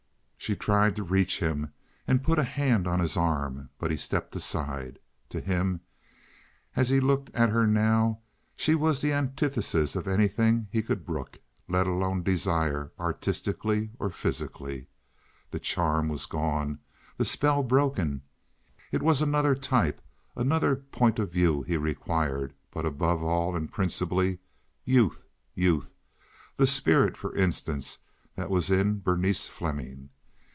[0.51, 1.71] She tried to reach him
[2.07, 4.97] and put a hand on his arm, but he stepped aside.
[5.29, 5.81] To him,
[6.75, 8.21] as he looked at her now,
[8.55, 11.37] she was the antithesis of anything he could brook,
[11.69, 14.87] let alone desire artistically or physically.
[15.51, 16.79] The charm was gone,
[17.17, 18.23] the spell broken.
[18.91, 20.01] It was another type,
[20.35, 24.39] another point of view he required, but, above all and principally,
[24.83, 27.99] youth, youth—the spirit, for instance,
[28.35, 30.09] that was in Berenice Fleming.